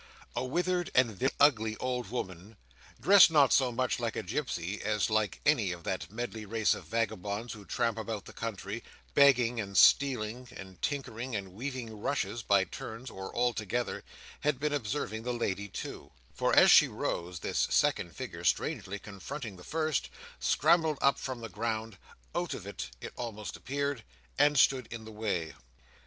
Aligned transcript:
A 0.35 0.43
withered 0.43 0.89
and 0.95 1.11
very 1.11 1.29
ugly 1.39 1.77
old 1.77 2.09
woman, 2.09 2.57
dressed 2.99 3.29
not 3.29 3.53
so 3.53 3.71
much 3.71 3.99
like 3.99 4.15
a 4.15 4.23
gipsy 4.23 4.81
as 4.81 5.11
like 5.11 5.39
any 5.45 5.71
of 5.71 5.83
that 5.83 6.09
medley 6.11 6.43
race 6.43 6.73
of 6.73 6.85
vagabonds 6.85 7.53
who 7.53 7.65
tramp 7.65 7.99
about 7.99 8.25
the 8.25 8.33
country, 8.33 8.83
begging, 9.13 9.59
and 9.61 9.77
stealing, 9.77 10.47
and 10.55 10.81
tinkering, 10.81 11.35
and 11.35 11.53
weaving 11.53 12.01
rushes, 12.01 12.41
by 12.41 12.63
turns, 12.63 13.11
or 13.11 13.31
all 13.31 13.53
together, 13.53 14.03
had 14.39 14.59
been 14.59 14.73
observing 14.73 15.21
the 15.21 15.31
lady, 15.33 15.67
too; 15.67 16.11
for, 16.33 16.51
as 16.55 16.71
she 16.71 16.87
rose, 16.87 17.41
this 17.41 17.67
second 17.69 18.15
figure 18.15 18.43
strangely 18.43 18.97
confronting 18.97 19.55
the 19.55 19.63
first, 19.63 20.09
scrambled 20.39 20.97
up 20.99 21.19
from 21.19 21.41
the 21.41 21.47
ground—out 21.47 22.55
of 22.55 22.65
it, 22.65 22.89
it 23.01 23.13
almost 23.17 23.55
appeared—and 23.55 24.57
stood 24.57 24.87
in 24.89 25.05
the 25.05 25.11
way. 25.11 25.53